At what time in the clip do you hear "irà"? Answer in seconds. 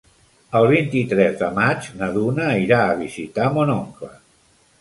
2.65-2.81